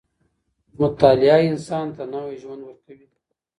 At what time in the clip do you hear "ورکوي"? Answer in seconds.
2.65-3.05